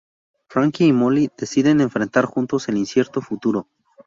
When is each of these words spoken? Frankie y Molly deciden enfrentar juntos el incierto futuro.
Frankie 0.49 0.87
y 0.87 0.93
Molly 0.93 1.29
deciden 1.37 1.79
enfrentar 1.79 2.25
juntos 2.25 2.67
el 2.69 2.77
incierto 2.77 3.21
futuro. 3.21 3.67